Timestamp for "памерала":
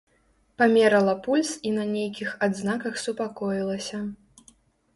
0.61-1.13